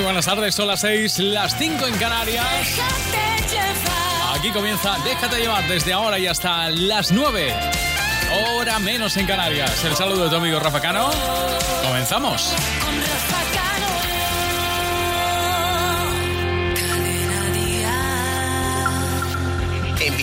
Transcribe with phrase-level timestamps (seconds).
[0.00, 2.46] Muy buenas tardes, son las 6, las 5 en Canarias.
[4.34, 7.54] Aquí comienza Déjate llevar desde ahora y hasta las 9.
[8.46, 9.84] Hora menos en Canarias.
[9.84, 11.10] El saludo de tu amigo Rafa Cano.
[11.84, 12.50] Comenzamos.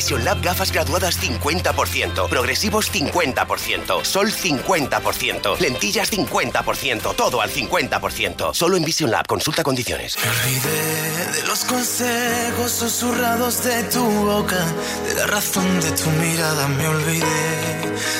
[0.07, 8.53] Vision Lab gafas graduadas 50%, progresivos 50%, sol 50%, lentillas 50%, todo al 50%.
[8.53, 10.15] Solo en Vision Lab, consulta condiciones.
[10.15, 14.65] Me olvidé de los consejos susurrados de tu boca,
[15.09, 17.25] de la razón de tu mirada me olvidé,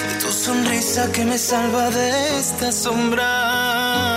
[0.10, 4.17] de tu sonrisa que me salva de esta sombra.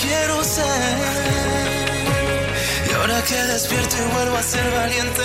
[0.00, 0.96] quiero ser.
[2.88, 5.22] Y ahora que despierto y vuelvo a ser valiente,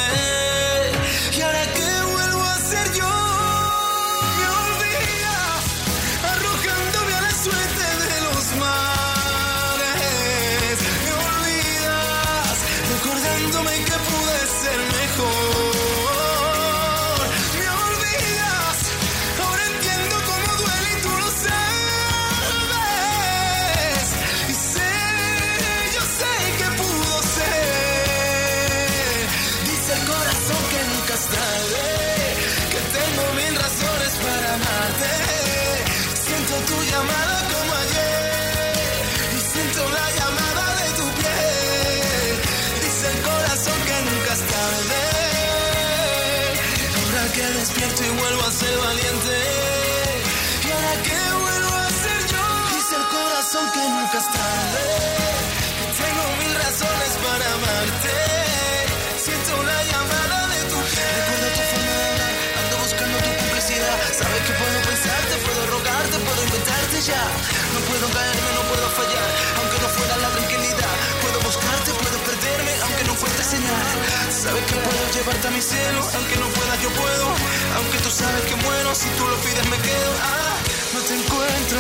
[67.03, 69.29] No puedo caerme, no puedo fallar.
[69.59, 70.93] Aunque no fuera la tranquilidad.
[71.21, 73.83] Puedo buscarte, puedo perderme, aunque no fuerte señal.
[74.31, 75.99] Sabes que puedo llevarte a mi cielo.
[75.99, 77.27] Aunque no pueda, yo puedo.
[77.75, 80.11] Aunque tú sabes que muero, si tú lo pides, me quedo.
[80.23, 80.55] Ah,
[80.93, 81.79] no te encuentro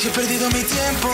[0.00, 1.10] y he perdido mi tiempo.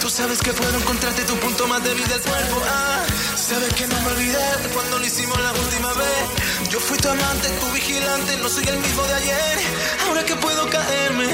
[0.00, 2.62] Tú sabes que puedo encontrarte tu punto más débil del cuerpo.
[2.72, 3.04] Ah,
[3.36, 6.24] sabes que no me olvidé cuando lo hicimos la última vez.
[6.70, 9.58] Yo fui tu amante, tu vigilante, no soy el mismo de ayer.
[10.06, 11.26] Ahora que puedo caerme,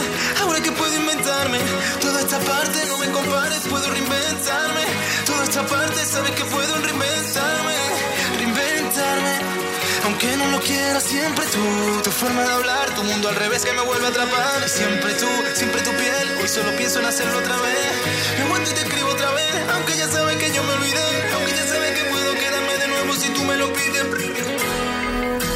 [0.42, 1.43] ahora que puedo inventarme.
[2.24, 4.84] Esta parte no me compares, puedo reinventarme.
[5.26, 7.76] Toda esta parte sabes que puedo reinventarme,
[8.38, 9.34] reinventarme.
[10.06, 12.00] Aunque no lo quiera, siempre tú.
[12.02, 14.66] Tu forma de hablar, tu mundo al revés que me vuelve a atrapar.
[14.66, 16.38] Siempre tú, siempre tu piel.
[16.40, 17.92] Hoy solo pienso en hacerlo otra vez.
[18.38, 19.54] Me aguanto y te escribo otra vez.
[19.74, 21.32] Aunque ya sabes que yo me olvidé.
[21.34, 24.33] Aunque ya sabes que puedo quedarme de nuevo si tú me lo pides.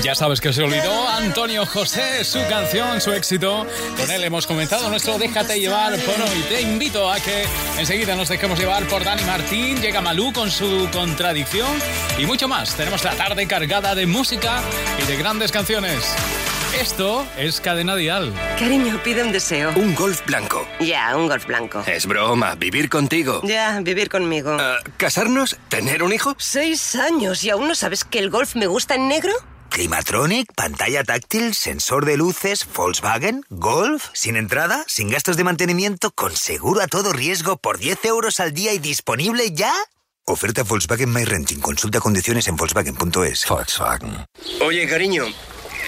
[0.03, 3.67] Ya sabes que se olvidó Antonio José, su canción, su éxito.
[3.97, 6.41] Con él hemos comenzado nuestro Déjate llevar por hoy.
[6.49, 7.45] Te invito a que
[7.79, 9.81] enseguida nos dejemos llevar por Dani Martín.
[9.83, 11.69] Llega Malú con su contradicción
[12.17, 12.75] y mucho más.
[12.77, 14.63] Tenemos la tarde cargada de música
[15.03, 16.15] y de grandes canciones.
[16.81, 18.33] Esto es Cadena Dial.
[18.59, 19.73] Cariño, pide un deseo.
[19.75, 20.67] Un golf blanco.
[20.79, 21.83] Ya, un golf blanco.
[21.87, 23.41] Es broma, vivir contigo.
[23.43, 24.57] Ya, vivir conmigo.
[24.61, 25.57] Ah, ¿Casarnos?
[25.69, 26.37] ¿Tener un hijo?
[26.39, 29.33] Seis años y aún no sabes que el golf me gusta en negro.
[29.71, 36.35] Climatronic, pantalla táctil, sensor de luces, Volkswagen, Golf, sin entrada, sin gastos de mantenimiento, con
[36.37, 39.73] seguro a todo riesgo por 10 euros al día y disponible ya.
[40.25, 41.61] Oferta Volkswagen My Renting.
[41.61, 43.47] Consulta condiciones en Volkswagen.es.
[43.49, 44.27] Volkswagen.
[44.63, 45.25] Oye, cariño,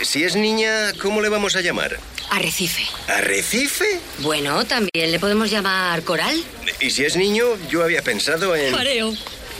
[0.02, 1.98] Si es niña, ¿cómo le vamos a llamar?
[2.30, 2.86] Arrecife.
[3.08, 4.00] ¿Arrecife?
[4.20, 6.42] Bueno, también le podemos llamar coral.
[6.80, 8.72] Y si es niño, yo había pensado en...
[8.72, 9.12] Mareo.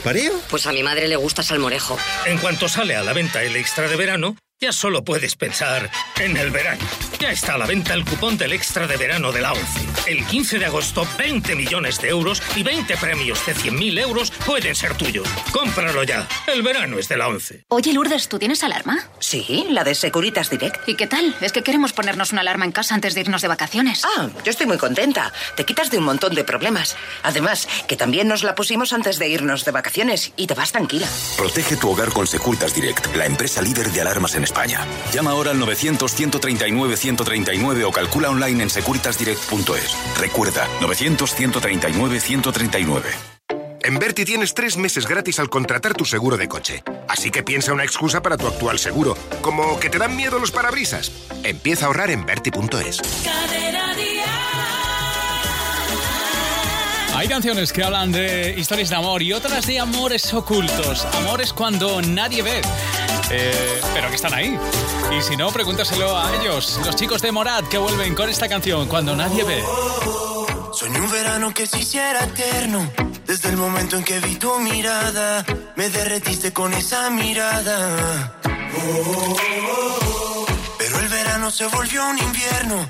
[0.03, 0.33] ¿Pareo?
[0.49, 1.97] Pues a mi madre le gusta salmorejo.
[2.25, 6.37] En cuanto sale a la venta el extra de verano, ya solo puedes pensar en
[6.37, 6.85] el verano.
[7.19, 9.81] Ya está a la venta el cupón del extra de verano de la ONCE.
[10.05, 14.75] El 15 de agosto, 20 millones de euros y 20 premios de 100.000 euros pueden
[14.75, 15.27] ser tuyos.
[15.51, 16.27] Cómpralo ya.
[16.45, 17.65] El verano es de la ONCE.
[17.69, 18.99] Oye, Lourdes, ¿tú tienes alarma?
[19.17, 20.87] Sí, la de Securitas Direct.
[20.87, 21.35] ¿Y qué tal?
[21.41, 24.03] Es que queremos ponernos una alarma en casa antes de irnos de vacaciones.
[24.05, 25.33] Ah, yo estoy muy contenta.
[25.55, 26.95] Te quitas de un montón de problemas.
[27.23, 31.07] Además, que también nos la pusimos antes de irnos de vacaciones y te vas tranquila.
[31.35, 34.50] Protege tu hogar con Securitas Direct, la empresa líder de alarmas en España.
[35.13, 39.95] Llama ahora al 900-139-139 o calcula online en securitasdirect.es.
[40.19, 43.01] Recuerda, 900-139-139.
[43.83, 46.83] En Berti tienes tres meses gratis al contratar tu seguro de coche.
[47.07, 50.51] Así que piensa una excusa para tu actual seguro, como que te dan miedo los
[50.51, 51.11] parabrisas.
[51.43, 53.01] Empieza a ahorrar en Berti.es.
[57.15, 61.05] Hay canciones que hablan de historias de amor y otras de amores ocultos.
[61.13, 62.61] Amores cuando nadie ve.
[63.33, 64.59] Eh, pero que están ahí.
[65.17, 68.87] Y si no, pregúntaselo a ellos, los chicos de Morad que vuelven con esta canción,
[68.87, 69.63] Cuando nadie ve.
[70.73, 72.91] Soñé un verano que se hiciera eterno.
[73.25, 75.45] Desde el momento en que vi tu mirada,
[75.75, 78.39] me derretiste con esa mirada.
[80.77, 82.89] Pero el verano se volvió un invierno.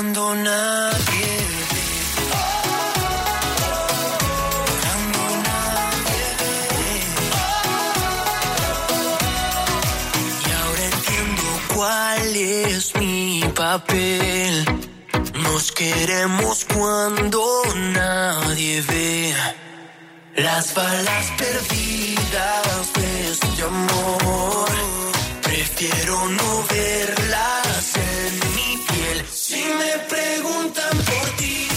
[0.00, 1.30] Cuando nadie
[1.70, 1.84] ve.
[4.80, 6.56] Cuando nadie ve.
[10.46, 11.44] Y ahora entiendo
[11.74, 14.64] cuál es mi papel.
[15.34, 17.44] Nos queremos cuando
[17.92, 19.34] nadie ve.
[20.36, 24.70] Las balas perdidas de este amor.
[25.42, 27.69] Prefiero no verlas.
[29.50, 31.69] Si me preguntan por ti,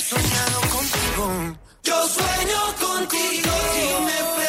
[0.00, 1.56] soñado contigo.
[1.84, 3.52] Yo sueño contigo.
[3.74, 4.43] Si me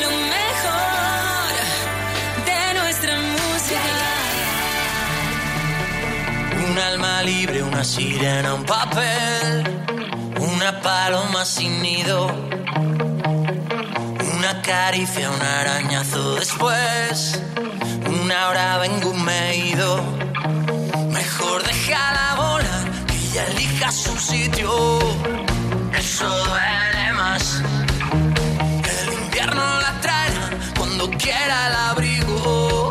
[0.00, 1.54] Lo mejor
[2.46, 3.80] de nuestra música,
[6.70, 9.64] un alma libre, una sirena, un papel,
[10.38, 12.43] una paloma sin nido
[14.64, 17.40] caricia, un arañazo después,
[18.22, 20.02] una hora vengo un.
[21.10, 24.98] Mejor déjala volar, que ella elija su sitio.
[25.92, 27.62] Eso duele más.
[29.00, 32.83] El invierno la traerá cuando quiera el abrigo.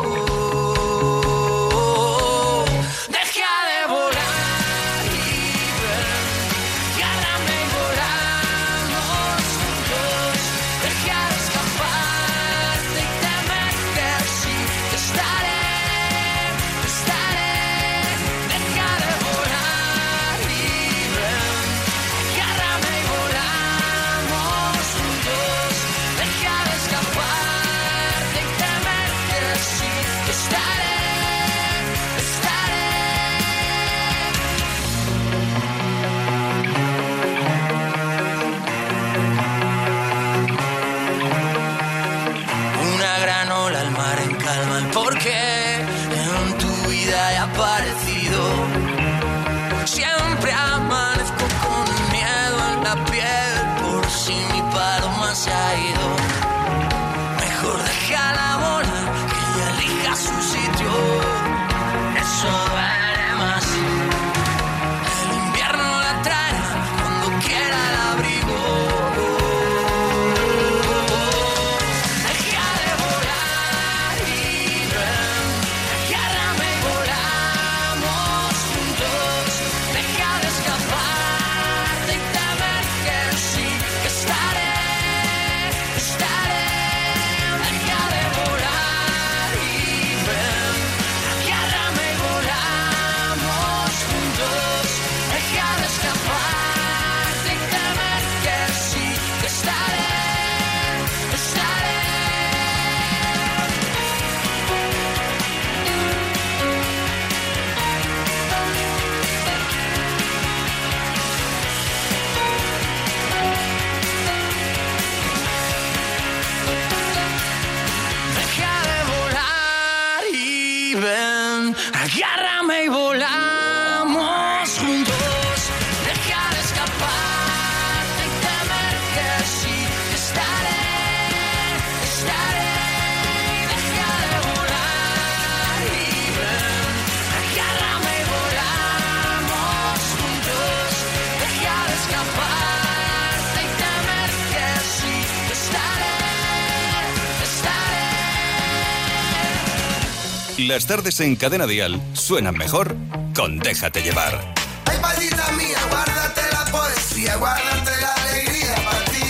[150.66, 152.96] Las tardes en Cadena Dial suenan mejor
[153.36, 154.54] con Déjate llevar.
[154.86, 159.20] Ay, maldita mía, guárdate la poesía, guárdate la alegría para ti.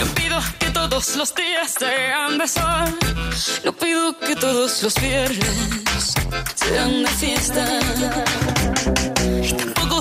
[0.00, 2.98] No pido que todos los días sean de sol.
[3.64, 6.14] No pido que todos los viernes
[6.56, 7.64] sean de fiesta.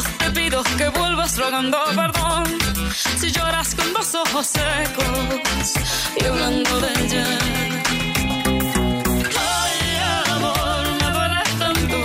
[0.02, 2.46] Te pido que vuelvas rogando perdón.
[3.20, 5.74] Si lloras con dos ojos secos
[6.20, 7.26] y hablando de ella.
[9.60, 9.78] Ay,
[10.32, 11.98] amor, me duele tanto.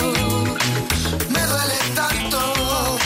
[1.30, 2.98] Me duele tanto.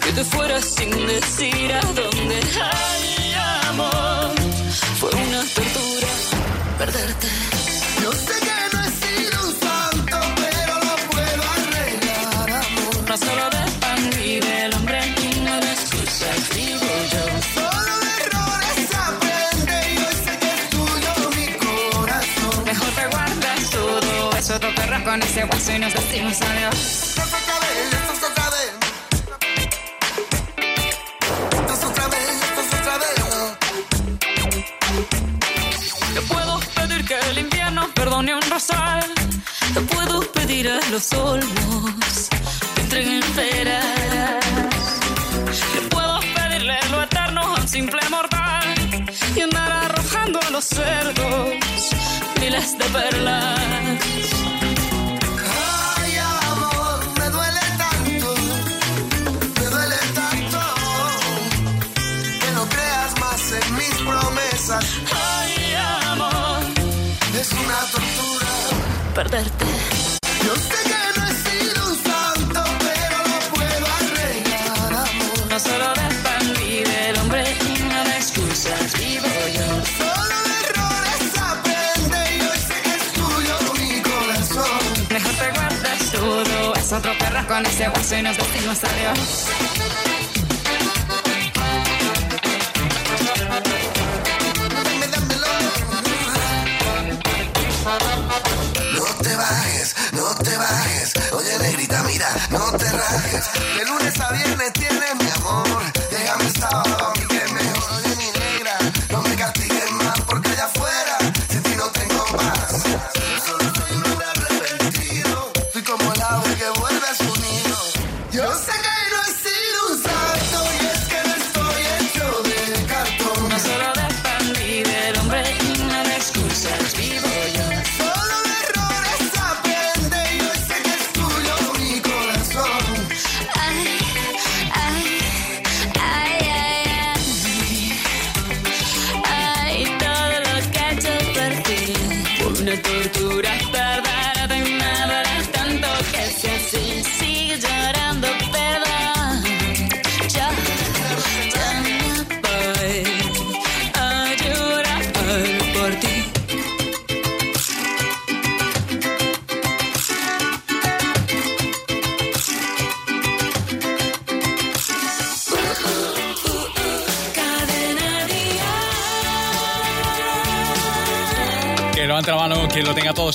[0.00, 3.09] que te fueras sin decir a dónde.
[25.40, 26.74] Y nos decimos adiós.
[26.74, 28.72] Esto es otra vez, esto es otra vez.
[31.50, 33.14] Esto es otra vez, esto es otra vez.
[36.14, 39.14] Te puedo pedir que el invierno perdone un rosal.
[39.72, 42.28] Te puedo pedir a los olmos
[42.74, 44.44] que entreguen peras.
[45.74, 48.74] Te puedo pedirle lo eterno a un simple mortal
[49.34, 51.48] y andar arrojando a los cerdos
[52.40, 54.19] miles de perlas.
[69.10, 69.64] perderte.
[70.44, 75.46] Yo sé que no he sido un santo, pero lo puedo arreglar, amor.
[75.48, 79.68] No solo de pan vive el hombre y no de excusas vivo yo.
[79.98, 84.82] Solo de errores aprende y hoy sé que es tuyo mi corazón.
[85.10, 90.19] Mejor te guardas todo, es otro perro con ese hueso y nos decimos adiós.
[103.76, 104.59] De lunes a viernes.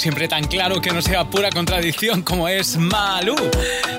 [0.05, 3.35] siempre tan claro que no sea pura contradicción como es Malú.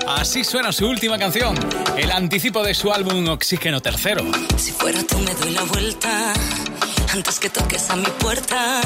[0.07, 1.53] Así suena su última canción,
[1.97, 4.23] el anticipo de su álbum Oxígeno Tercero.
[4.55, 6.31] Si fuera tú me doy la vuelta,
[7.11, 8.79] antes que toques a mi puerta,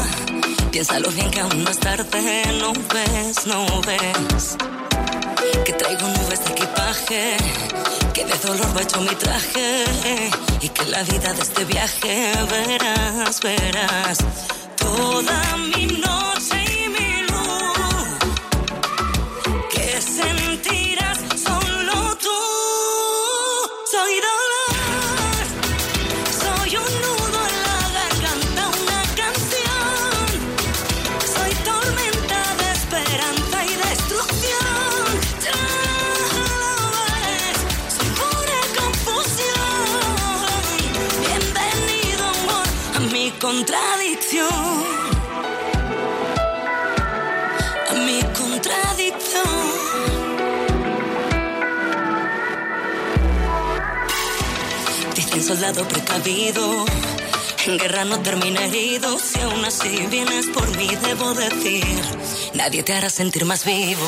[0.71, 4.57] piénsalo bien que aún no es tarde, no ves, no ves.
[5.63, 7.37] Que traigo nubes de equipaje,
[8.15, 9.85] que de dolor va hecho mi traje,
[10.59, 14.17] y que la vida de este viaje verás, verás
[14.75, 16.20] toda mi noche.
[43.41, 44.47] contradicción.
[47.89, 49.43] A mi contradicción.
[55.15, 56.85] Dicen soldado precavido.
[57.65, 62.01] En guerra no termina herido, si aún así vienes por mí, debo decir,
[62.55, 64.07] nadie te hará sentir más vivo.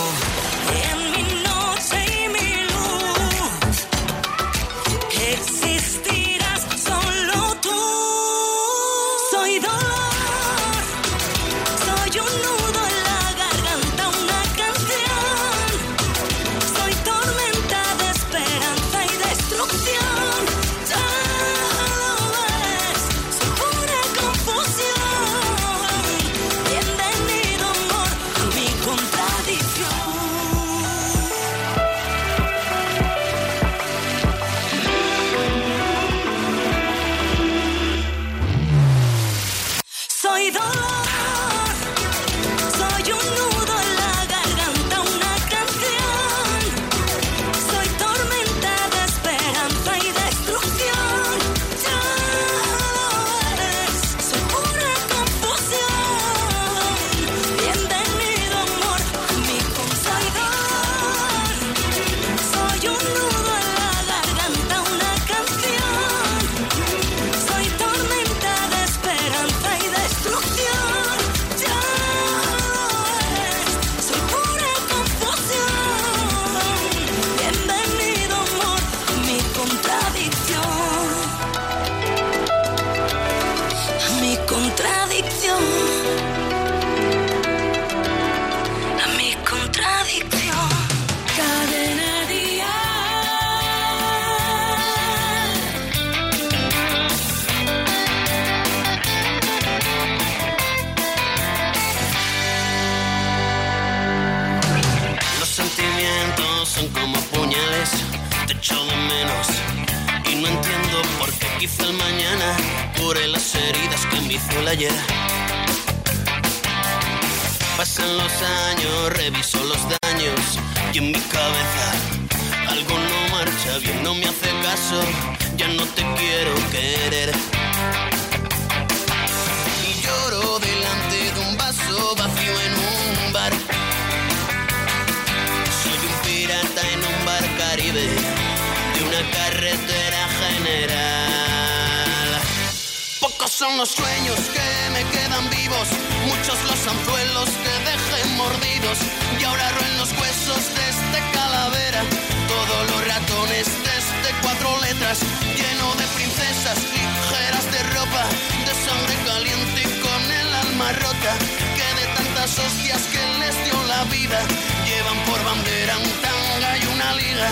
[164.86, 167.50] Llevan por bandera un tanga y una liga.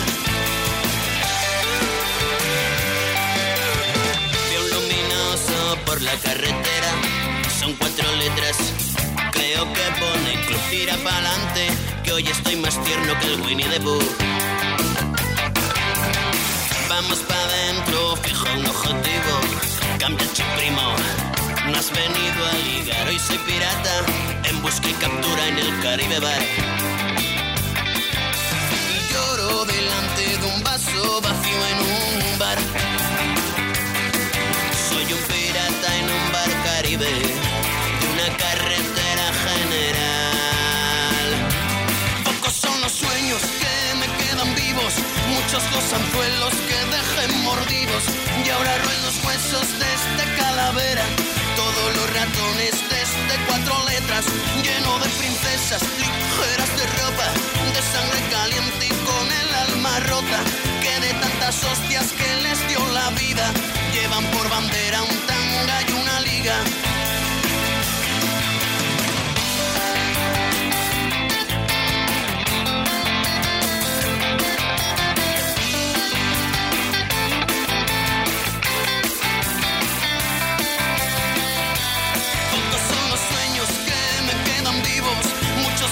[4.49, 6.91] Veo luminoso por la carretera,
[7.59, 8.57] son cuatro letras.
[9.31, 11.67] Creo que pone club tira pa'lante,
[12.03, 14.01] que hoy estoy más tierno que el Winnie the Pooh.
[16.89, 19.33] Vamos pa' dentro, fijo un objetivo,
[19.99, 20.95] cambia chip primo.
[21.67, 24.05] No has venido a ligar, hoy soy pirata,
[24.49, 26.80] en busca y captura en el Caribe Bar.
[29.81, 32.57] Delante de un vaso vacío en un bar.
[34.89, 37.11] Soy un pirata en un bar caribe
[37.99, 41.29] de una carretera general.
[42.25, 44.93] Pocos son los sueños que me quedan vivos,
[45.35, 48.03] muchos los anzuelos que dejé mordidos
[48.45, 51.05] y ahora roen los huesos de este calavera.
[51.55, 54.25] Todos los ratones de este cuatro letras,
[54.65, 57.27] lleno de princesas ligeras de ropa,
[57.75, 59.40] de sangre caliente y con el
[59.81, 60.43] rota,
[60.81, 63.51] que de tantas hostias que les dio la vida,
[63.93, 66.55] llevan por bandera un tanga y una liga.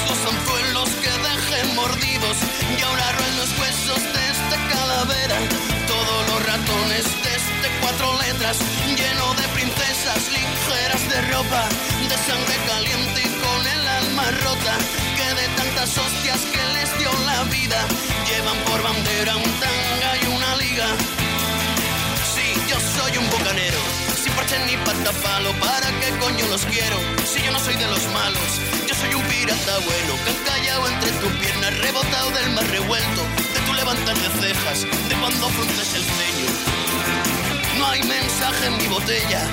[0.10, 2.38] Los anzuelos que dejé mordidos
[5.00, 11.70] Todos los ratones de este cuatro letras, lleno de princesas ligeras de ropa,
[12.04, 14.76] de sangre caliente y con el alma rota,
[15.16, 17.80] que de tantas hostias que les dio la vida,
[18.28, 20.88] llevan por bandera un tanga y una liga.
[22.36, 23.80] Sí, yo soy un bucanero,
[24.22, 26.98] sin parche ni patapalo, ¿para qué coño los quiero?
[27.24, 28.50] Si yo no soy de los malos,
[28.86, 33.24] yo soy un pirata bueno, que han callado entre tus piernas, rebotado del mar revuelto,
[33.90, 36.46] de cuando frunces el ceño.
[37.80, 39.48] No hay mensaje en mi botella.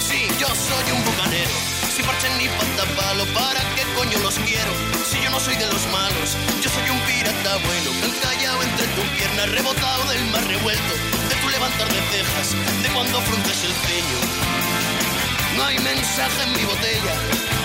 [0.00, 1.54] Sí, yo soy un bucanero,
[1.94, 4.72] sin parche ni patapalo, ¿para qué coño los quiero?
[5.08, 8.62] Si yo no soy de los malos, yo soy un pirata bueno, que han callado
[8.64, 10.94] entre tus piernas, rebotado del mar revuelto,
[11.28, 14.18] de tu levantar de cejas, de cuando frunces el ceño.
[15.56, 17.55] No hay mensaje en mi botella.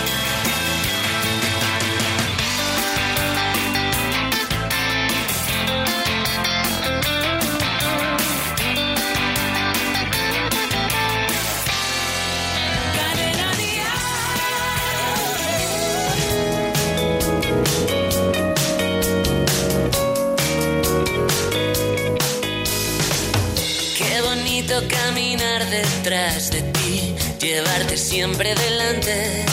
[24.87, 29.45] Caminar detrás de ti, llevarte siempre delante.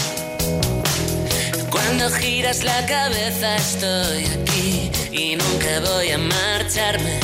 [1.71, 7.19] Cuando giras la cabeza estoy aquí y nunca voy a marcharme.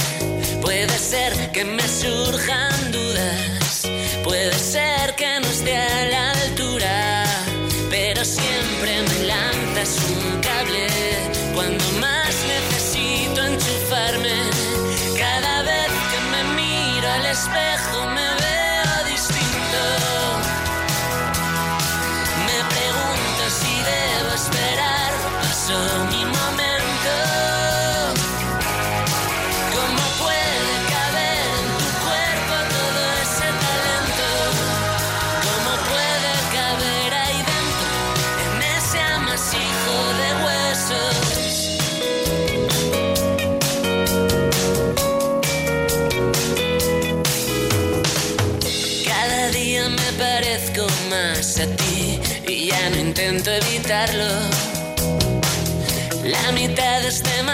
[0.60, 3.82] Puede ser que me surjan dudas,
[4.22, 7.24] puede ser que no esté a la altura,
[7.90, 10.86] pero siempre me lanzas un cable
[11.54, 14.36] cuando más necesito enchufarme.
[15.18, 17.93] Cada vez que me miro al espejo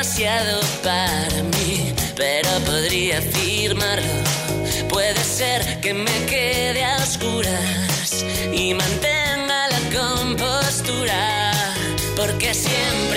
[0.01, 4.09] demasiado para mí, pero podría afirmarlo.
[4.89, 11.53] Puede ser que me quede a oscuras y mantenga la compostura,
[12.17, 13.10] porque siempre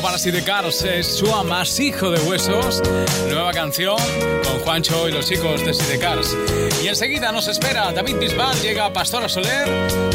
[0.00, 2.80] Para Sidecars, es su amasijo de huesos.
[3.28, 3.96] Nueva canción
[4.42, 6.34] con Juancho y los chicos de Sidecars.
[6.82, 9.68] Y enseguida nos espera David Bisbal, llega Pastora Soler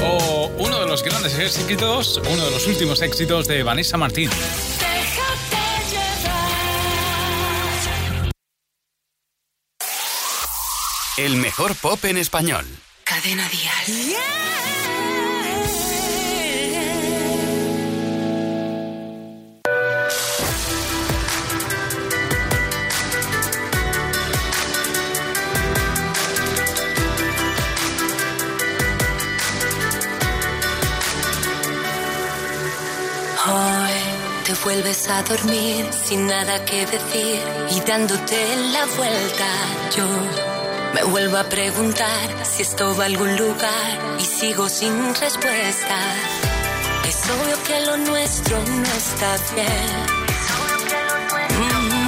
[0.03, 4.31] o uno de los grandes éxitos, uno de los últimos éxitos de Vanessa Martín.
[11.17, 12.65] El mejor pop en español.
[13.03, 13.87] Cadena Dial.
[13.87, 14.66] Hoy
[34.67, 38.37] vuelves a dormir sin nada que decir y dándote
[38.73, 39.47] la vuelta.
[39.95, 40.05] Yo
[40.93, 45.97] me vuelvo a preguntar si esto va a algún lugar y sigo sin respuesta.
[47.07, 49.89] Es obvio que lo nuestro no está bien.
[51.61, 52.07] Mm.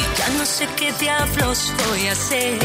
[0.00, 2.58] Y ya no sé qué diablos voy a hacer.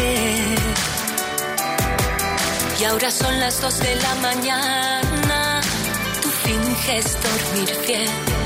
[2.80, 5.60] Y ahora son las dos de la mañana.
[6.22, 8.37] Tú finges dormir bien.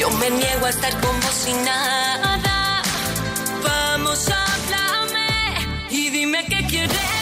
[0.00, 2.82] Yo me niego a estar con vos sin nada.
[3.62, 7.19] Vamos, háblame y dime qué quieres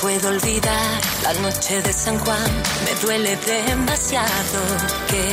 [0.00, 2.62] puedo olvidar la noche de San Juan.
[2.84, 4.60] Me duele demasiado
[5.08, 5.24] que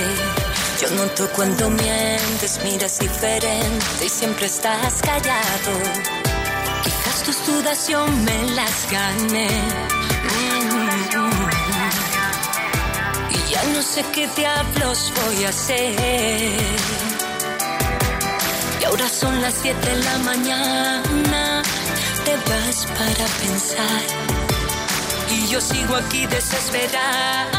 [0.81, 5.73] yo noto cuando mientes, miras diferente y siempre estás callado.
[6.83, 9.49] Quizás tus dudas yo me las gané.
[13.29, 16.51] Y ya no sé qué diablos voy a hacer.
[18.81, 21.61] Y ahora son las 7 de la mañana.
[22.25, 24.24] Te vas para pensar.
[25.29, 27.54] Y yo sigo aquí desesperada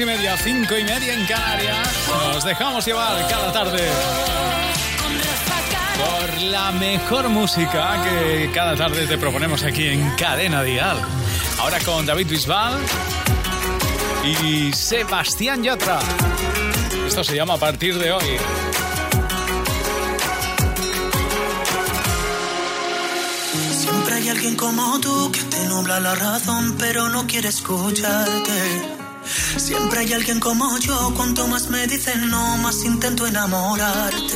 [0.00, 1.88] y media, cinco y media en Canarias.
[2.32, 3.88] Nos dejamos llevar cada tarde
[5.96, 10.98] por la mejor música que cada tarde te proponemos aquí en Cadena Dial.
[11.58, 12.78] Ahora con David Bisbal
[14.42, 15.98] y Sebastián Yatra.
[17.06, 18.36] Esto se llama a partir de hoy.
[23.72, 28.97] Siempre hay alguien como tú que te nubla la razón, pero no quiere escucharte.
[29.56, 34.34] Siempre hay alguien como yo, cuanto más me dicen no, más intento enamorarte.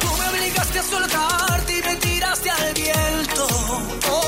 [0.00, 4.27] Tú me obligaste a soltarte y me tiraste al viento.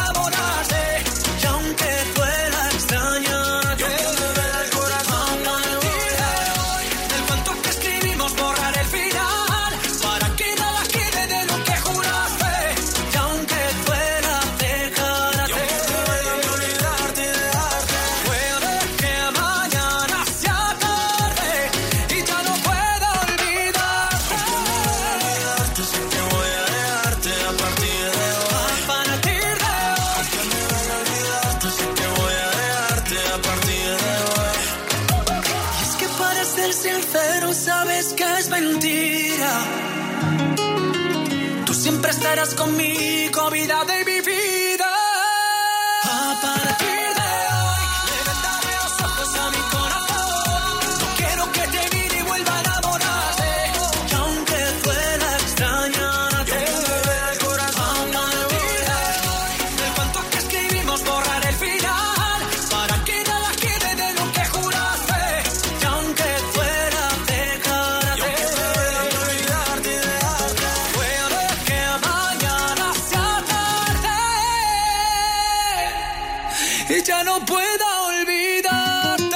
[76.93, 79.35] Y ya no pueda olvidarte.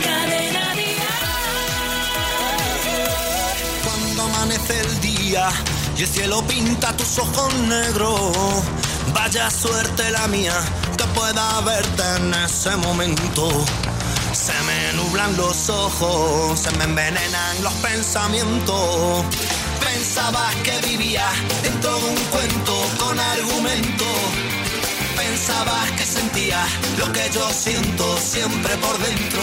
[0.00, 0.74] Cadena
[3.82, 5.48] Cuando amanece el día
[5.98, 8.62] y el cielo pinta tus ojos negros,
[9.12, 10.54] vaya suerte la mía
[10.96, 13.50] que pueda verte en ese momento.
[14.32, 19.24] Se me nublan los ojos, se me envenenan los pensamientos.
[20.04, 21.26] Pensabas que vivía
[21.62, 24.04] dentro de un cuento con argumento.
[25.16, 26.62] Pensabas que sentía
[26.98, 29.42] lo que yo siento siempre por dentro.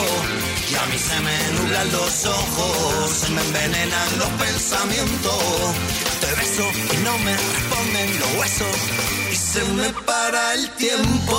[0.72, 5.74] Y a mí se me nublan los ojos, se me envenenan los pensamientos.
[6.22, 8.78] Te beso y no me responden los huesos.
[9.32, 11.38] Y se me para el tiempo.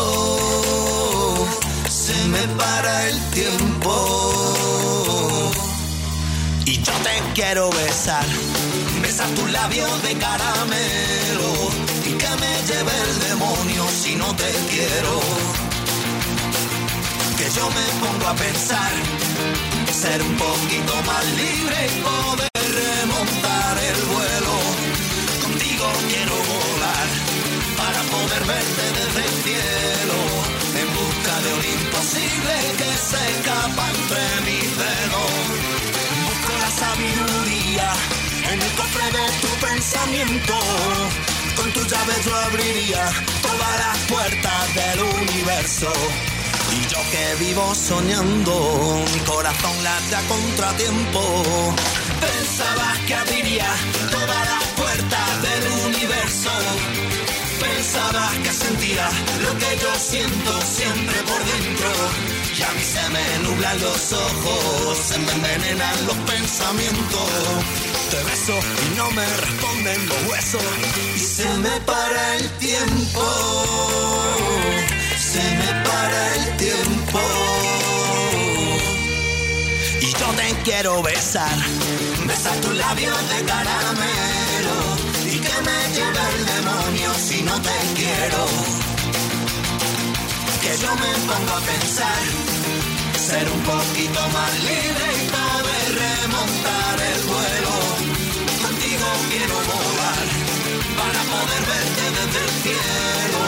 [1.89, 3.93] Se me para el tiempo.
[6.65, 8.25] Y yo te quiero besar,
[9.03, 11.53] besar tus labios de caramelo
[12.07, 15.13] y que me lleve el demonio si no te quiero.
[17.37, 18.93] Que yo me pongo a pensar,
[20.03, 22.51] ser un poquito más libre y poder
[22.83, 24.55] remontar el vuelo.
[25.43, 27.09] Contigo quiero volar
[27.81, 30.19] para poder verte desde el cielo
[30.81, 36.02] en busca de un imposible que se escapa entre mis dedos.
[36.83, 37.93] Sabiduría
[38.51, 40.55] en el cofre de tu pensamiento.
[41.55, 43.05] Con tu llave yo abriría
[43.41, 45.93] todas las puertas del universo.
[46.77, 51.23] Y yo que vivo soñando, mi corazón late a contratiempo.
[52.21, 53.71] Pensabas que abriría
[54.11, 56.51] todas las puertas del universo.
[57.93, 59.07] Pensabas que sentía
[59.43, 61.91] lo que yo siento siempre por dentro.
[62.57, 67.29] Y a mí se me nublan los ojos, se me envenenan los pensamientos.
[68.11, 70.63] Te beso y no me responden los huesos.
[71.17, 73.25] Y se me para el tiempo.
[75.19, 77.21] Se me para el tiempo.
[80.01, 81.59] Y yo te quiero besar,
[82.27, 84.42] besar tus labios de caramelo
[85.69, 88.43] me lleve el demonio si no te quiero.
[90.63, 92.23] Que yo me pongo a pensar,
[93.29, 97.75] ser un poquito más libre y poder remontar el vuelo.
[98.65, 100.27] Contigo quiero volar
[101.01, 103.43] para poder verte desde el cielo.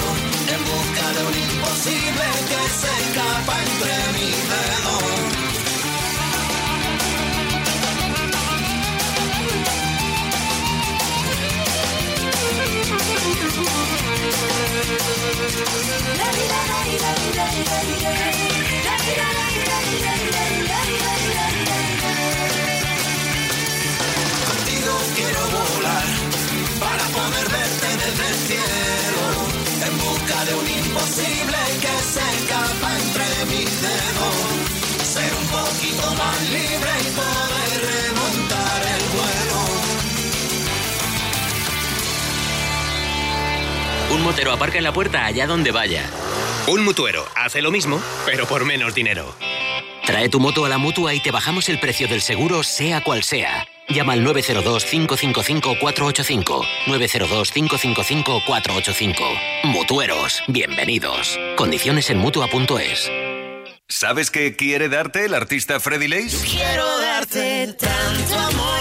[0.55, 5.44] En busca de un imposible que se escapa entre mis dedos.
[24.47, 26.09] Contigo quiero volar
[26.78, 29.24] para poder verte desde el cielo
[29.87, 34.37] en busca de un imposible que se escapa entre mis dedos.
[35.05, 39.84] Ser un poquito más libre y poder remontar el vuelo.
[44.23, 46.05] Motero aparca en la puerta allá donde vaya.
[46.67, 49.35] Un mutuero hace lo mismo, pero por menos dinero.
[50.07, 53.23] Trae tu moto a la mutua y te bajamos el precio del seguro, sea cual
[53.23, 53.67] sea.
[53.89, 56.65] Llama al 902-555-485.
[56.87, 59.65] 902-555-485.
[59.65, 61.39] Mutueros, bienvenidos.
[61.57, 63.11] Condiciones en mutua.es.
[63.89, 66.39] ¿Sabes qué quiere darte el artista Freddy Lace?
[66.47, 68.81] Quiero darte tanto amor,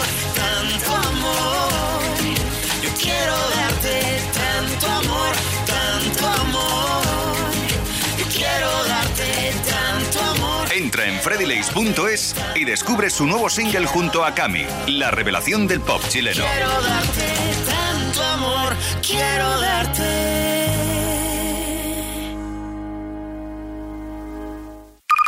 [11.23, 16.43] freddylace.es y descubre su nuevo single junto a Cami, la revelación del pop chileno.
[16.43, 17.33] Quiero darte
[17.65, 20.33] tanto amor, quiero darte.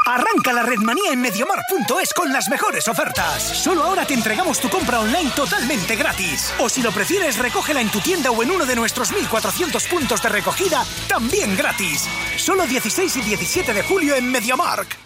[0.05, 3.41] Arranca la redmanía en Mediamar.es con las mejores ofertas.
[3.41, 6.53] Solo ahora te entregamos tu compra online totalmente gratis.
[6.59, 10.21] O si lo prefieres, recógela en tu tienda o en uno de nuestros 1400 puntos
[10.21, 12.07] de recogida, también gratis.
[12.37, 15.05] Solo 16 y 17 de julio en Mediamark.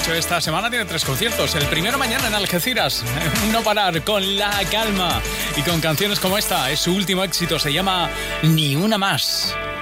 [0.00, 1.54] Hecho, esta semana tiene tres conciertos.
[1.56, 3.04] El primero mañana en Algeciras.
[3.52, 5.20] No parar, con la calma.
[5.56, 6.70] Y con canciones como esta.
[6.70, 7.58] Es su último éxito.
[7.58, 8.08] Se llama
[8.42, 9.54] Ni una más.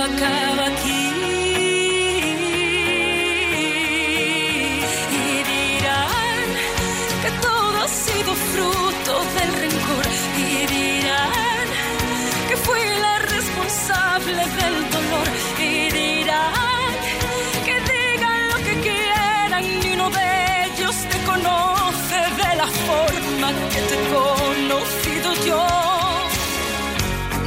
[0.00, 1.37] acaba aquí.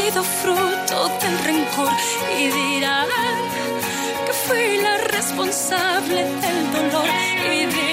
[0.00, 1.92] Sido fruto del rencor.
[2.38, 3.06] Y dirán
[4.26, 7.06] que fui la responsable del dolor.
[7.52, 7.89] Y dirán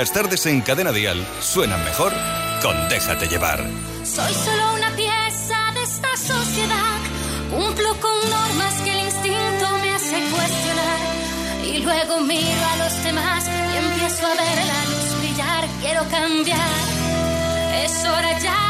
[0.00, 2.10] las tardes en Cadena Dial suenan mejor
[2.62, 3.62] con Déjate llevar.
[4.02, 7.00] Soy solo una pieza de esta sociedad.
[7.50, 11.00] Cumplo con normas que el instinto me hace cuestionar.
[11.66, 15.68] Y luego miro a los demás y empiezo a ver la luz brillar.
[15.82, 16.70] Quiero cambiar.
[17.84, 18.69] Es hora ya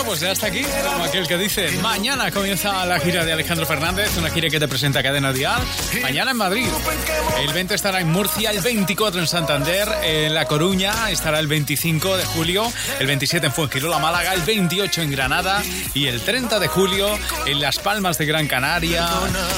[0.11, 4.17] pues ya está aquí, como aquel que dice, mañana comienza la gira de Alejandro Fernández,
[4.17, 5.61] una gira que te presenta Cadena Dial,
[6.01, 6.67] mañana en Madrid,
[7.39, 12.17] el 20 estará en Murcia, el 24 en Santander, en La Coruña estará el 25
[12.17, 16.67] de julio, el 27 en Fuengirola, Málaga, el 28 en Granada y el 30 de
[16.67, 19.07] julio en Las Palmas de Gran Canaria,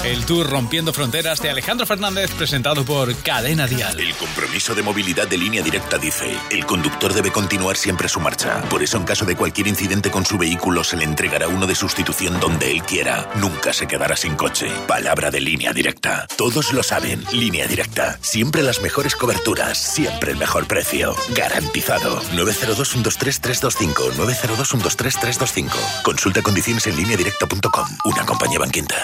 [0.03, 3.99] el tour Rompiendo Fronteras de Alejandro Fernández presentado por Cadena Dial.
[3.99, 8.61] El compromiso de movilidad de línea directa dice, el conductor debe continuar siempre su marcha.
[8.69, 11.73] Por eso, en caso de cualquier incidente con su vehículo, se le entregará uno de
[11.73, 13.29] sustitución donde él quiera.
[13.35, 14.67] Nunca se quedará sin coche.
[14.87, 16.27] Palabra de línea directa.
[16.35, 17.23] Todos lo saben.
[17.31, 18.17] Línea directa.
[18.19, 19.77] Siempre las mejores coberturas.
[19.77, 21.15] Siempre el mejor precio.
[21.33, 22.21] Garantizado.
[22.33, 24.11] 902-123-325.
[24.17, 26.01] 902-123-325.
[26.03, 27.87] Consulta condiciones en línea directa.com.
[28.03, 28.99] Una compañía Banquinter.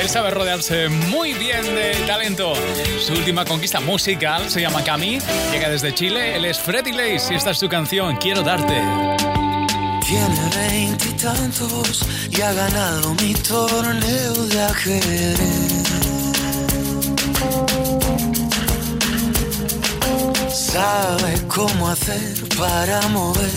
[0.00, 2.54] Él sabe rodearse muy bien de talento.
[3.00, 5.18] Su última conquista musical se llama Cami.
[5.50, 6.36] Llega desde Chile.
[6.36, 8.80] Él es Freddy Lace y esta es su canción Quiero darte.
[10.06, 15.82] Tiene veintitantos y, ha ganado mi torneo de ajedrez.
[20.52, 23.50] Sabe cómo hacer para mover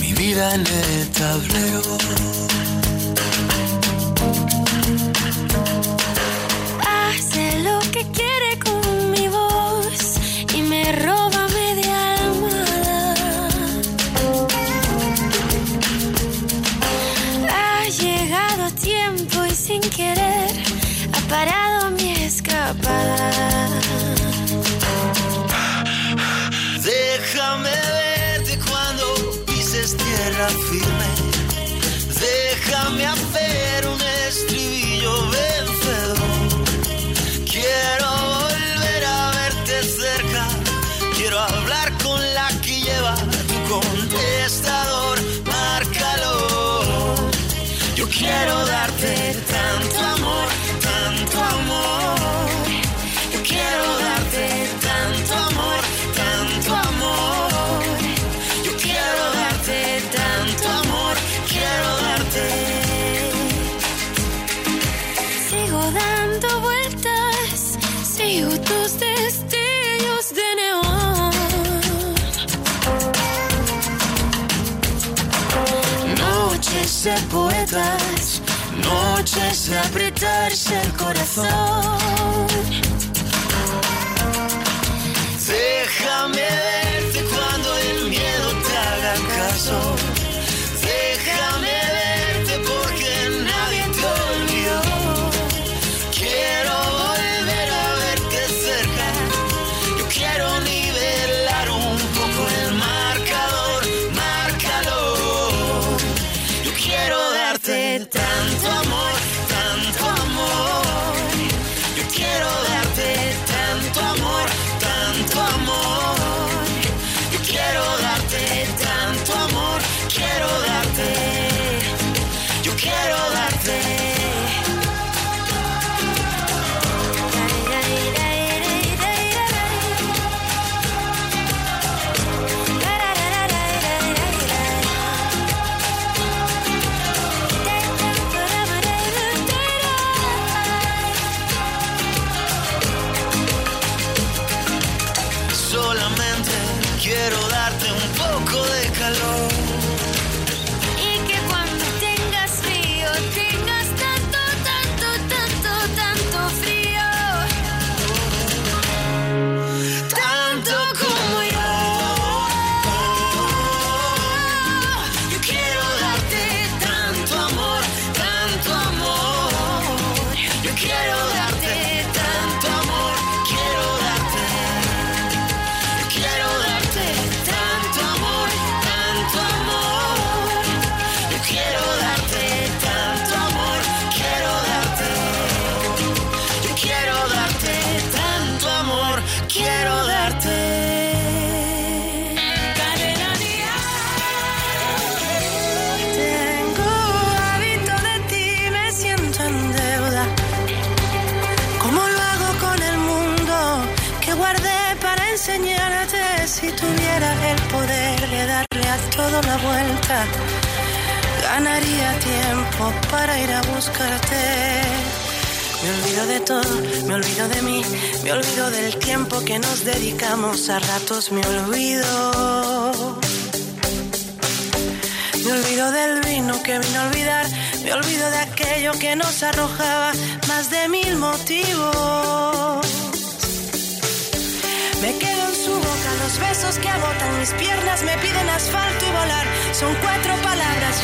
[0.00, 1.82] mi vida en el tablero.
[6.86, 8.29] Hace lo que quiere
[21.30, 23.30] ha parado mi escapada.
[26.82, 29.04] Déjame verte cuando
[29.46, 31.08] pises tierra firme.
[32.18, 33.06] Déjame
[80.20, 81.99] torce el corazón.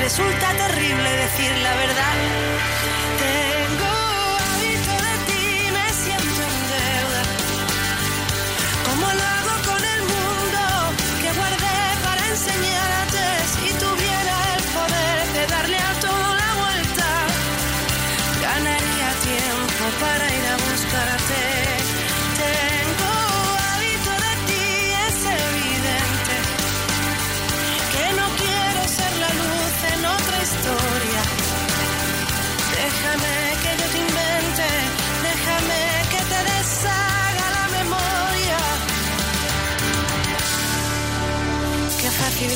[0.06, 0.75] resulta terrible.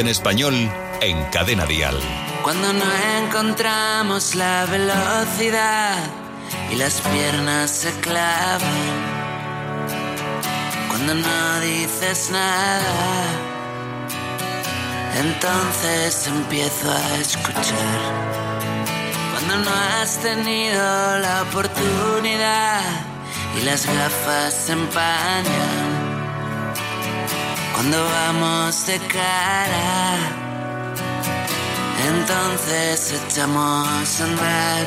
[0.00, 0.54] en español
[1.02, 1.98] en Cadena Dial.
[2.42, 2.84] Cuando no
[3.22, 5.98] encontramos la velocidad
[6.72, 8.98] y las piernas se clavan.
[10.88, 13.24] Cuando no dices nada,
[15.18, 18.00] entonces empiezo a escuchar.
[19.32, 22.80] Cuando no has tenido la oportunidad
[23.58, 25.89] y las gafas se empañan.
[27.80, 30.18] Cuando vamos de cara
[32.08, 34.86] entonces echamos a andar.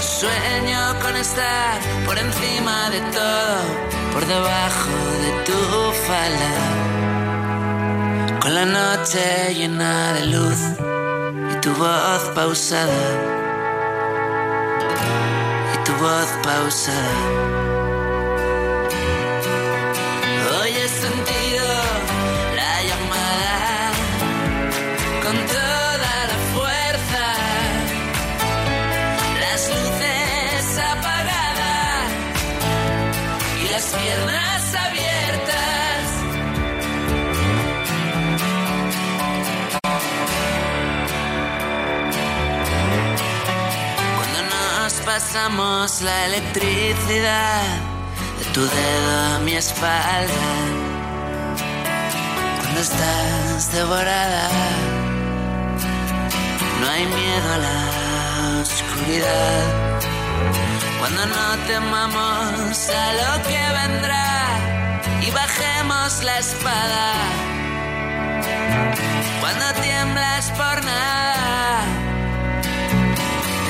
[0.00, 3.56] Sueño con estar por encima de todo,
[4.14, 5.58] por debajo de tu
[6.06, 6.52] falda,
[8.40, 10.60] con la noche llena de luz
[11.52, 13.04] y tu voz pausada,
[15.74, 17.43] y tu voz pausada.
[45.14, 47.62] Pasamos la electricidad
[48.36, 50.48] de tu dedo a mi espalda
[52.58, 54.48] cuando estás devorada.
[56.80, 60.00] No hay miedo a la oscuridad.
[60.98, 64.34] Cuando no temamos a lo que vendrá
[65.26, 67.12] y bajemos la espada.
[69.40, 71.93] Cuando tiemblas por nada,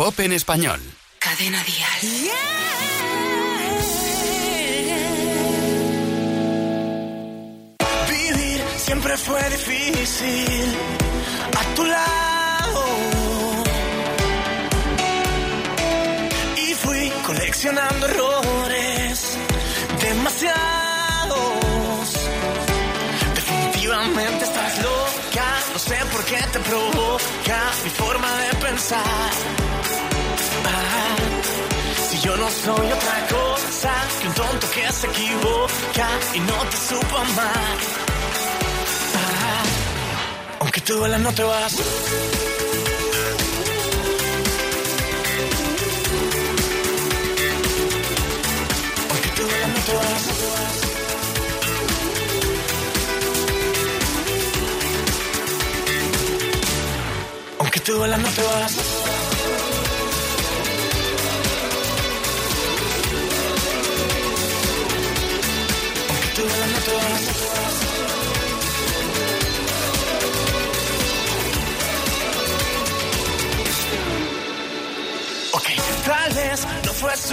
[0.00, 0.80] Pop en español.
[1.18, 2.02] Cadena Dial.
[8.08, 10.74] Vivir siempre fue difícil
[11.60, 12.84] a tu lado.
[16.56, 19.36] Y fui coleccionando errores
[20.00, 20.64] demasiados.
[23.34, 29.69] Definitivamente estás loca, lo sé por qué te provoca mi forma de pensar.
[32.10, 36.76] Si yo no soy otra cosa que un tonto que se equivoca y no te
[36.76, 37.76] supo amar.
[39.14, 39.62] Ah,
[40.60, 41.74] aunque te duela no te vas.
[49.10, 50.22] Aunque te duela no te vas.
[57.58, 58.99] Aunque te duela no te vas.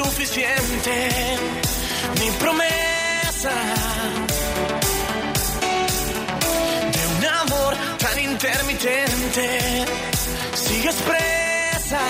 [0.04, 1.10] Suficiente
[2.20, 3.56] mi promesa
[6.96, 9.46] de un amor tan intermitente.
[10.54, 12.04] Sigues presa.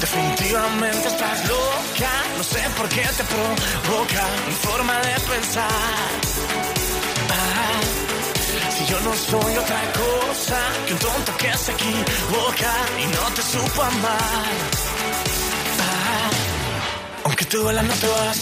[0.00, 2.12] Definitivamente estás loca.
[2.36, 6.10] No sé por qué te provoca mi forma de pensar.
[7.40, 7.80] Ah,
[8.76, 12.72] si yo no soy otra cosa que un tonto que se equivoca
[13.02, 14.97] y no te supo amar.
[17.50, 18.40] Duela, no te vas.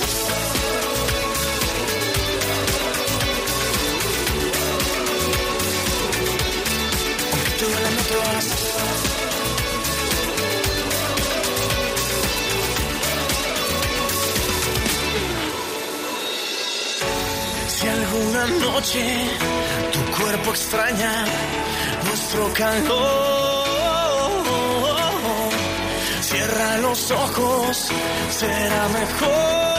[17.68, 19.30] Si alguna noche
[19.92, 21.24] tu cuerpo extraña
[22.04, 23.35] nuestro calor,
[26.80, 27.90] los ojos,
[28.30, 29.75] será mejor.